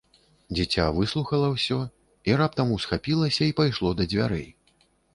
[0.55, 1.77] Дзіця выслухала ўсё
[2.31, 4.47] і раптам усхапілася і пайшло да дзвярэй.